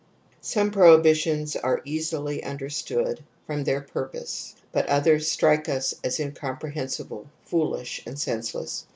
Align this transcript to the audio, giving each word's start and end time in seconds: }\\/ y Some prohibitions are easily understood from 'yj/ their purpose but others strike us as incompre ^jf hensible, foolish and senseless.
}\\/ 0.21 0.29
y 0.31 0.37
Some 0.41 0.71
prohibitions 0.71 1.55
are 1.55 1.83
easily 1.85 2.43
understood 2.43 3.23
from 3.45 3.61
'yj/ 3.61 3.65
their 3.65 3.81
purpose 3.81 4.55
but 4.71 4.87
others 4.87 5.29
strike 5.29 5.69
us 5.69 5.93
as 6.03 6.17
incompre 6.17 6.73
^jf 6.73 6.73
hensible, 6.73 7.27
foolish 7.43 8.01
and 8.07 8.17
senseless. 8.17 8.87